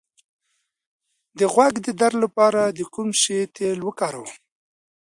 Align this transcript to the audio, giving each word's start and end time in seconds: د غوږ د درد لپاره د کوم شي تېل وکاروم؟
د 1.37 1.39
غوږ 1.53 1.73
د 1.85 1.87
درد 2.01 2.17
لپاره 2.23 2.61
د 2.77 2.79
کوم 2.93 3.09
شي 3.21 3.37
تېل 3.55 3.79
وکاروم؟ 3.83 4.29